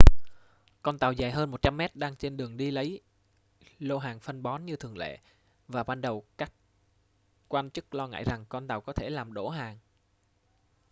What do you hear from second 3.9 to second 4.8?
hàng phân bón như